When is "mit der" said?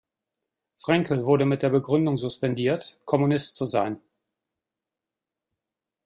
1.45-1.69